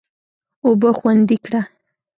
[0.65, 1.61] اوبه خوندي کړه.